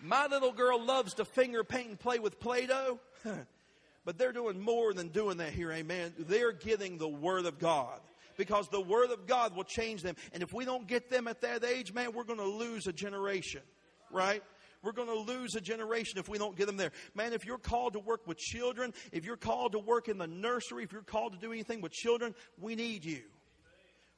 [0.00, 3.00] My little girl loves to finger paint and play with Play Doh.
[4.04, 6.14] but they're doing more than doing that here, amen.
[6.18, 8.00] They're getting the Word of God
[8.36, 10.16] because the Word of God will change them.
[10.32, 12.92] And if we don't get them at that age, man, we're going to lose a
[12.92, 13.62] generation,
[14.10, 14.42] right?
[14.82, 16.92] We're going to lose a generation if we don't get them there.
[17.14, 20.26] Man, if you're called to work with children, if you're called to work in the
[20.26, 23.22] nursery, if you're called to do anything with children, we need you.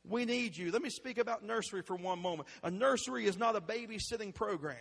[0.05, 0.71] We need you.
[0.71, 2.49] Let me speak about nursery for one moment.
[2.63, 4.77] A nursery is not a babysitting program.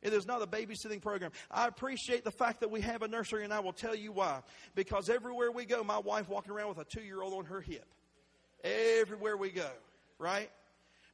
[0.00, 1.32] It is not a babysitting program.
[1.50, 4.42] I appreciate the fact that we have a nursery, and I will tell you why.
[4.74, 7.60] Because everywhere we go, my wife walking around with a two year old on her
[7.60, 7.86] hip.
[8.62, 9.70] Everywhere we go,
[10.18, 10.50] right?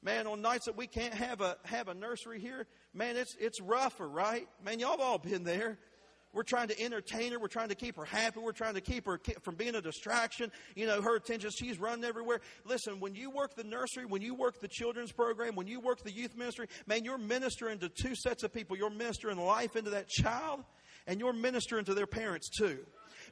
[0.03, 3.61] Man, on nights that we can't have a have a nursery here, man, it's it's
[3.61, 4.47] rougher, right?
[4.63, 5.79] Man, y'all have all been there.
[6.35, 7.39] We're trying to entertain her.
[7.39, 8.41] We're trying to keep her happy.
[8.41, 10.51] We're trying to keep her from being a distraction.
[10.75, 12.41] You know, her attention, she's running everywhere.
[12.65, 16.03] Listen, when you work the nursery, when you work the children's program, when you work
[16.03, 18.77] the youth ministry, man, you're ministering to two sets of people.
[18.77, 20.65] You're ministering life into that child,
[21.07, 22.79] and you're ministering to their parents too.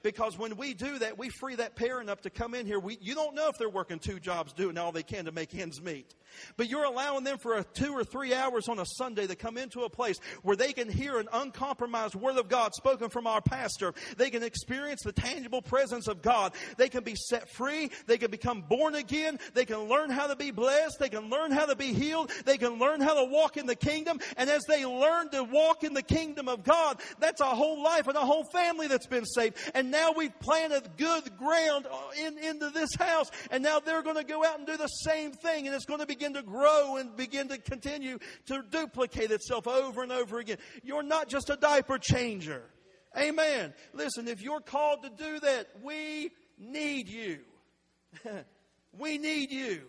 [0.03, 2.79] Because when we do that, we free that parent up to come in here.
[2.79, 5.55] We, you don't know if they're working two jobs, doing all they can to make
[5.55, 6.15] ends meet.
[6.57, 9.83] But you're allowing them for two or three hours on a Sunday to come into
[9.83, 13.95] a place where they can hear an uncompromised word of God spoken from our pastor.
[14.17, 16.53] They can experience the tangible presence of God.
[16.77, 17.91] They can be set free.
[18.07, 19.39] They can become born again.
[19.55, 20.99] They can learn how to be blessed.
[20.99, 22.31] They can learn how to be healed.
[22.45, 24.19] They can learn how to walk in the kingdom.
[24.37, 28.09] And as they learn to walk in the kingdom of God, that's a whole life
[28.09, 29.59] and a whole family that's been saved.
[29.75, 31.87] And now we've planted good ground
[32.19, 33.31] in, into this house.
[33.51, 35.67] And now they're going to go out and do the same thing.
[35.67, 39.67] And it's going to begin begin to grow and begin to continue to duplicate itself
[39.67, 40.59] over and over again.
[40.83, 42.63] You're not just a diaper changer.
[43.19, 43.75] Amen.
[43.93, 47.41] Listen, if you're called to do that, we need you.
[48.99, 49.83] we need you.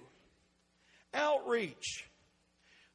[1.13, 2.09] Outreach.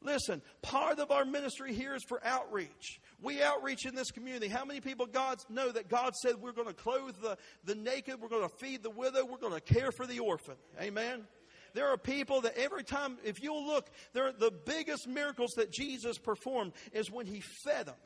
[0.00, 3.00] Listen, part of our ministry here is for outreach.
[3.20, 4.46] We outreach in this community.
[4.46, 8.20] How many people God know that God said we're going to clothe the, the naked,
[8.20, 10.54] we're going to feed the widow, we're going to care for the orphan?
[10.80, 11.26] Amen.
[11.74, 16.16] There are people that every time, if you'll look, there the biggest miracles that Jesus
[16.16, 17.96] performed is when he fed them.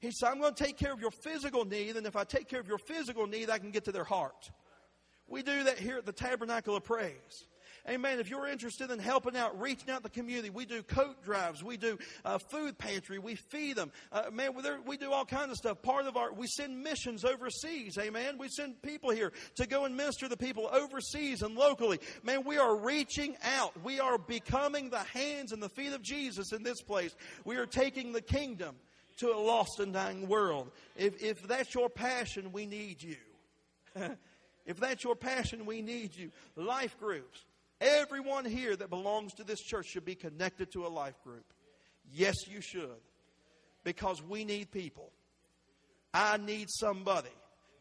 [0.00, 2.46] He said, I'm going to take care of your physical need, and if I take
[2.48, 4.50] care of your physical need, I can get to their heart.
[5.26, 7.46] We do that here at the Tabernacle of Praise.
[7.86, 8.18] Amen.
[8.18, 11.76] If you're interested in helping out, reaching out the community, we do coat drives, we
[11.76, 13.92] do uh, food pantry, we feed them.
[14.10, 14.52] Uh, man,
[14.86, 15.82] we do all kinds of stuff.
[15.82, 17.98] Part of our, we send missions overseas.
[17.98, 18.38] Amen.
[18.38, 22.00] We send people here to go and minister to people overseas and locally.
[22.22, 23.74] Man, we are reaching out.
[23.84, 27.14] We are becoming the hands and the feet of Jesus in this place.
[27.44, 28.76] We are taking the kingdom
[29.18, 30.70] to a lost and dying world.
[30.96, 33.16] If, if that's your passion, we need you.
[34.64, 36.30] if that's your passion, we need you.
[36.56, 37.44] Life groups.
[37.80, 41.44] Everyone here that belongs to this church should be connected to a life group.
[42.12, 43.00] Yes, you should.
[43.82, 45.10] Because we need people.
[46.12, 47.30] I need somebody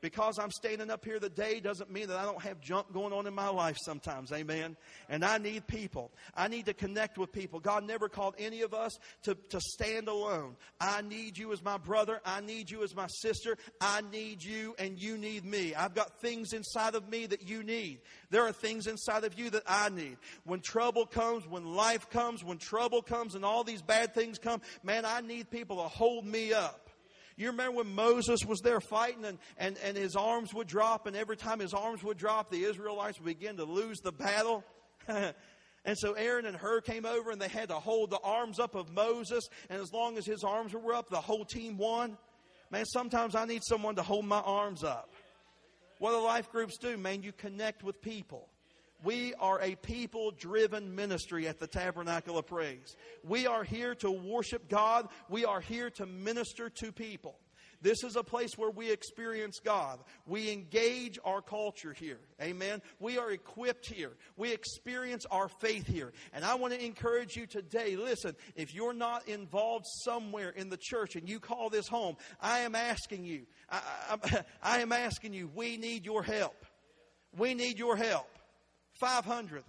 [0.03, 3.25] Because I'm standing up here today doesn't mean that I don't have junk going on
[3.25, 4.33] in my life sometimes.
[4.33, 4.75] Amen.
[5.07, 6.11] And I need people.
[6.35, 7.61] I need to connect with people.
[7.61, 10.57] God never called any of us to, to stand alone.
[10.77, 12.19] I need you as my brother.
[12.25, 13.57] I need you as my sister.
[13.79, 15.73] I need you and you need me.
[15.73, 18.01] I've got things inside of me that you need.
[18.29, 20.17] There are things inside of you that I need.
[20.43, 24.59] When trouble comes, when life comes, when trouble comes and all these bad things come,
[24.83, 26.82] man, I need people to hold me up.
[27.35, 31.15] You remember when Moses was there fighting and, and, and his arms would drop, and
[31.15, 34.63] every time his arms would drop, the Israelites would begin to lose the battle?
[35.07, 38.75] and so Aaron and Hur came over and they had to hold the arms up
[38.75, 42.17] of Moses, and as long as his arms were up, the whole team won.
[42.69, 45.11] Man, sometimes I need someone to hold my arms up.
[45.99, 46.97] What do life groups do?
[46.97, 48.49] Man, you connect with people.
[49.03, 52.95] We are a people driven ministry at the Tabernacle of Praise.
[53.23, 55.09] We are here to worship God.
[55.29, 57.35] We are here to minister to people.
[57.81, 59.99] This is a place where we experience God.
[60.25, 62.19] We engage our culture here.
[62.41, 62.81] Amen.
[63.01, 64.13] We are equipped here.
[64.37, 66.13] We experience our faith here.
[66.31, 70.77] And I want to encourage you today listen, if you're not involved somewhere in the
[70.77, 73.81] church and you call this home, I am asking you, I,
[74.11, 76.65] I, I am asking you, we need your help.
[77.37, 78.29] We need your help.
[78.99, 79.63] 500.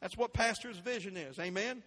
[0.00, 1.38] That's what pastor's vision is.
[1.38, 1.82] Amen?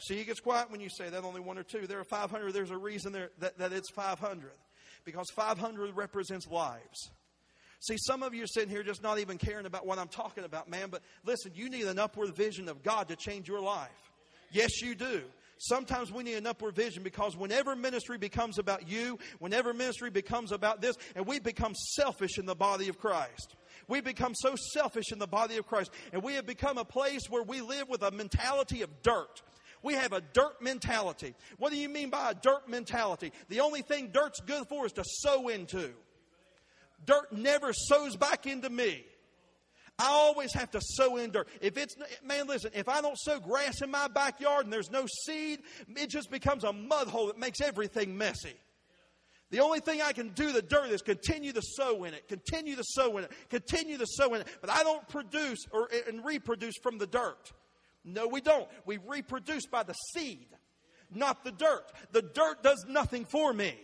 [0.00, 1.86] See, he gets quiet when you say that, only one or two.
[1.86, 2.52] There are 500.
[2.52, 4.50] There's a reason there, that, that it's 500.
[5.04, 7.10] Because 500 represents lives.
[7.80, 10.44] See, some of you are sitting here just not even caring about what I'm talking
[10.44, 10.88] about, man.
[10.90, 13.90] But listen, you need an upward vision of God to change your life.
[14.50, 15.22] Yes, you do.
[15.58, 20.52] Sometimes we need an upward vision because whenever ministry becomes about you, whenever ministry becomes
[20.52, 23.56] about this, and we become selfish in the body of Christ.
[23.88, 27.22] We become so selfish in the body of Christ, and we have become a place
[27.28, 29.42] where we live with a mentality of dirt.
[29.82, 31.34] We have a dirt mentality.
[31.56, 33.32] What do you mean by a dirt mentality?
[33.48, 35.92] The only thing dirt's good for is to sow into.
[37.06, 39.04] Dirt never sows back into me.
[40.00, 41.48] I always have to sow in dirt.
[41.60, 45.06] If it's, man, listen, if I don't sow grass in my backyard and there's no
[45.24, 48.54] seed, it just becomes a mud hole that makes everything messy.
[49.50, 52.76] The only thing I can do the dirt is continue to sow in it, continue
[52.76, 54.48] to sow in it, continue to sow in it.
[54.60, 57.52] But I don't produce or and reproduce from the dirt.
[58.04, 58.68] No, we don't.
[58.84, 60.48] We reproduce by the seed,
[61.10, 61.90] not the dirt.
[62.12, 63.74] The dirt does nothing for me.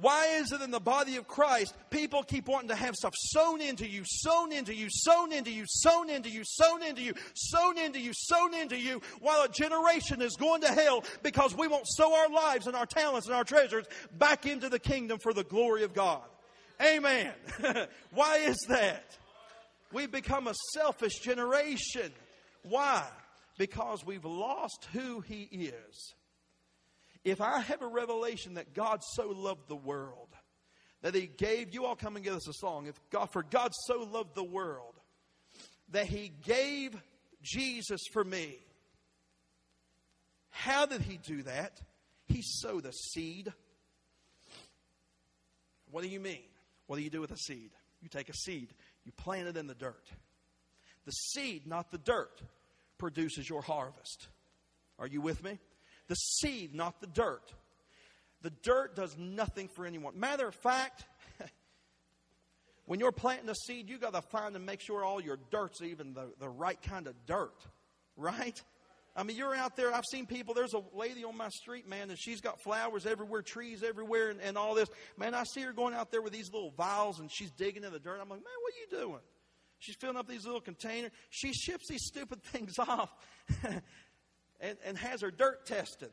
[0.00, 3.60] Why is it in the body of Christ, people keep wanting to have stuff sown
[3.60, 7.78] into you, sown into you, sown into you, sown into you, sown into you, sown
[7.78, 11.86] into you, sown into you, while a generation is going to hell because we won't
[11.86, 13.86] sow our lives and our talents and our treasures
[14.18, 16.22] back into the kingdom for the glory of God?
[16.82, 17.32] Amen.
[18.10, 19.16] Why is that?
[19.92, 22.10] We've become a selfish generation.
[22.64, 23.06] Why?
[23.58, 26.14] Because we've lost who He is
[27.24, 30.28] if I have a revelation that God so loved the world,
[31.02, 32.86] that He gave, you all come and give us a song.
[32.86, 34.94] If God, for God so loved the world,
[35.90, 36.94] that He gave
[37.42, 38.58] Jesus for me.
[40.50, 41.80] How did He do that?
[42.26, 43.52] He sowed a seed.
[45.90, 46.42] What do you mean?
[46.86, 47.70] What do you do with a seed?
[48.02, 48.68] You take a seed,
[49.04, 50.08] you plant it in the dirt.
[51.06, 52.40] The seed, not the dirt,
[52.98, 54.28] produces your harvest.
[54.98, 55.58] Are you with me?
[56.08, 57.52] The seed, not the dirt.
[58.42, 60.18] The dirt does nothing for anyone.
[60.18, 61.06] Matter of fact,
[62.84, 65.80] when you're planting a seed, you got to find and make sure all your dirt's
[65.82, 67.56] even the, the right kind of dirt,
[68.16, 68.60] right?
[69.16, 69.94] I mean, you're out there.
[69.94, 70.54] I've seen people.
[70.54, 74.40] There's a lady on my street, man, and she's got flowers everywhere, trees everywhere, and,
[74.40, 74.88] and all this.
[75.16, 77.92] Man, I see her going out there with these little vials and she's digging in
[77.92, 78.18] the dirt.
[78.20, 79.20] I'm like, man, what are you doing?
[79.78, 81.12] She's filling up these little containers.
[81.30, 83.10] She ships these stupid things off
[84.64, 86.10] and, and has her dirt tested.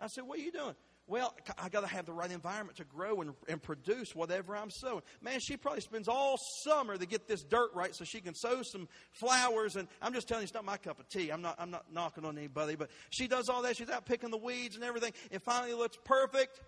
[0.00, 0.74] I said, What are you doing?
[1.06, 4.70] Well, I got to have the right environment to grow and, and produce whatever I'm
[4.70, 5.00] sowing.
[5.22, 8.60] Man, she probably spends all summer to get this dirt right so she can sow
[8.62, 9.76] some flowers.
[9.76, 11.30] And I'm just telling you, it's not my cup of tea.
[11.30, 13.78] I'm not, I'm not knocking on anybody, but she does all that.
[13.78, 15.14] She's out picking the weeds and everything.
[15.30, 16.60] It finally looks perfect.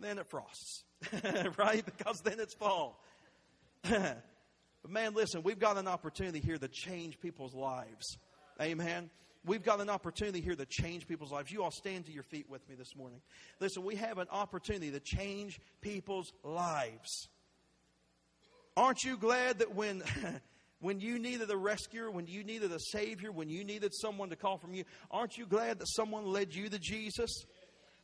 [0.00, 0.84] Then it frosts,
[1.58, 1.84] right?
[1.84, 3.02] Because then it's fall.
[3.82, 4.22] but
[4.88, 8.16] man, listen, we've got an opportunity here to change people's lives.
[8.62, 9.10] Amen
[9.44, 11.50] we've got an opportunity here to change people's lives.
[11.50, 13.20] You all stand to your feet with me this morning.
[13.60, 17.28] Listen, we have an opportunity to change people's lives.
[18.76, 20.02] Aren't you glad that when.
[20.80, 24.36] when you needed a rescuer, when you needed a savior, when you needed someone to
[24.36, 27.44] call from you, aren't you glad that someone led you to Jesus?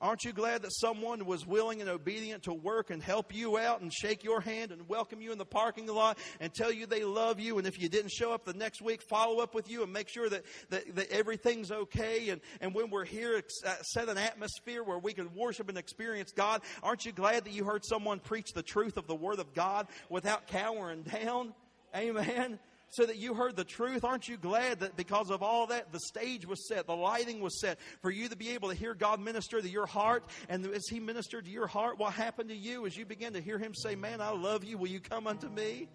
[0.00, 3.80] Aren't you glad that someone was willing and obedient to work and help you out
[3.80, 7.04] and shake your hand and welcome you in the parking lot and tell you they
[7.04, 7.58] love you?
[7.58, 10.08] And if you didn't show up the next week, follow up with you and make
[10.08, 12.30] sure that, that, that everything's okay.
[12.30, 16.32] And, and when we're here, uh, set an atmosphere where we can worship and experience
[16.32, 16.62] God.
[16.82, 19.86] Aren't you glad that you heard someone preach the truth of the Word of God
[20.10, 21.54] without cowering down?
[21.96, 22.58] Amen
[22.94, 24.04] so that you heard the truth.
[24.04, 27.60] Aren't you glad that because of all that, the stage was set, the lighting was
[27.60, 30.24] set for you to be able to hear God minister to your heart?
[30.48, 33.40] And as He ministered to your heart, what happened to you as you began to
[33.40, 34.78] hear Him say, Man, I love you.
[34.78, 35.88] Will you come unto me?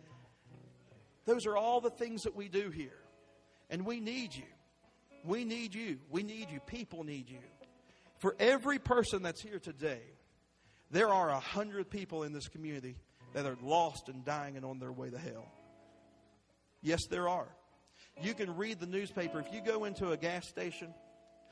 [1.26, 3.00] Those are all the things that we do here.
[3.70, 4.44] And we need you.
[5.24, 6.00] We need you.
[6.10, 6.60] We need you.
[6.66, 7.40] People need you.
[8.18, 10.02] For every person that's here today,
[10.92, 12.96] there are a hundred people in this community
[13.34, 15.52] that are lost and dying and on their way to hell.
[16.82, 17.48] Yes, there are.
[18.22, 19.40] You can read the newspaper.
[19.40, 20.94] If you go into a gas station,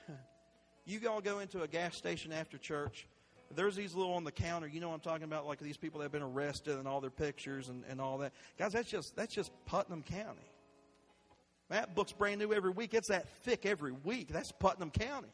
[0.86, 3.08] you all go into a gas station after church.
[3.56, 4.68] There's these little on the counter.
[4.68, 5.48] You know what I'm talking about?
[5.48, 8.34] Like these people that have been arrested and all their pictures and, and all that.
[8.60, 10.52] Guys, that's just that's just Putnam County.
[11.70, 12.94] That book's brand new every week.
[12.94, 14.30] It's that thick every week.
[14.30, 15.30] That's Putnam County.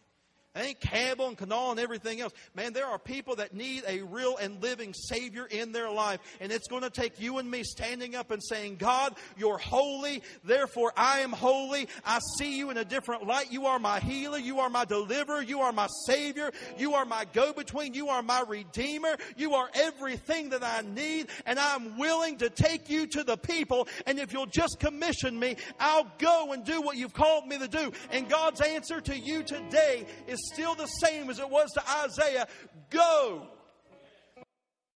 [0.56, 2.32] Ain't Cabell and Kanawha and everything else.
[2.54, 6.20] Man, there are people that need a real and living Savior in their life.
[6.40, 10.22] And it's going to take you and me standing up and saying, God, you're holy.
[10.44, 11.88] Therefore, I am holy.
[12.06, 13.52] I see you in a different light.
[13.52, 14.38] You are my healer.
[14.38, 15.42] You are my deliverer.
[15.42, 16.52] You are my Savior.
[16.78, 17.96] You are my go between.
[17.96, 19.18] You are my Redeemer.
[19.36, 21.30] You are everything that I need.
[21.48, 23.88] And I'm willing to take you to the people.
[24.06, 27.68] And if you'll just commission me, I'll go and do what you've called me to
[27.68, 27.92] do.
[28.12, 32.48] And God's answer to you today is still the same as it was to Isaiah
[32.90, 33.48] go.